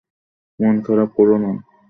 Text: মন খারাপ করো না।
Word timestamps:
মন 0.59 0.75
খারাপ 0.85 1.09
করো 1.17 1.35
না। 1.43 1.51